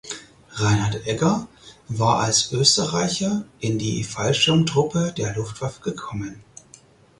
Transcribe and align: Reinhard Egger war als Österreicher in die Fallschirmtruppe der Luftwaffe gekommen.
Reinhard 0.53 1.05
Egger 1.05 1.47
war 1.87 2.21
als 2.21 2.51
Österreicher 2.53 3.45
in 3.59 3.77
die 3.77 4.03
Fallschirmtruppe 4.03 5.13
der 5.15 5.35
Luftwaffe 5.35 5.81
gekommen. 5.83 6.43